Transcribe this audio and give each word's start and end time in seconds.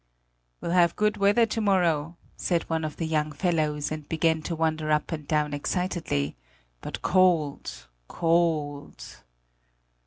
"We'll 0.61 0.71
have 0.71 0.95
good 0.95 1.17
weather 1.17 1.45
to 1.45 1.61
morrow," 1.61 2.17
said 2.35 2.63
one 2.63 2.83
of 2.83 2.97
the 2.97 3.05
young 3.05 3.31
fellows, 3.31 3.91
and 3.91 4.09
began 4.09 4.41
to 4.41 4.55
wander 4.55 4.89
up 4.89 5.11
and 5.11 5.27
down 5.27 5.53
excitedly; 5.53 6.35
"but 6.81 7.03
cold 7.03 7.85
cold." 8.07 9.17